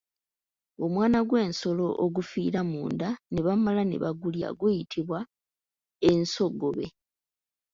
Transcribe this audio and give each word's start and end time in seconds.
Omwana 0.85 1.19
gw'ensolo 1.27 1.87
ogufiira 2.05 2.61
munda 2.71 3.09
ne 3.31 3.39
bamala 3.45 3.81
ne 3.85 3.97
bagulya 4.03 4.49
guyitibwa 4.59 5.19
ensongobe. 6.09 6.87